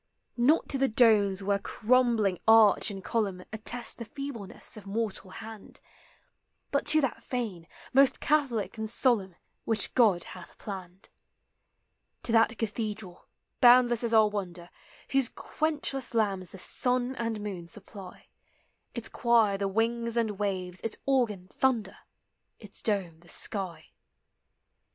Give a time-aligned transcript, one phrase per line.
[0.37, 5.29] Not to the domes where crumbling arch and col umn Attest the feebleness of mortal
[5.29, 5.79] hand,
[6.71, 11.09] But to that fane, most catholic and solemn, Which God hath planned;
[12.23, 13.27] To that cathedral,
[13.59, 14.71] boundless as our wonder,
[15.11, 18.25] Whose quenchless lamps the sun and mooi supply;
[18.95, 19.13] TREEH: FLOWERS: PLANTS.
[19.19, 21.97] 243 Its choir the wings and waves, its organ thunder.
[22.59, 23.91] Its dome the sky.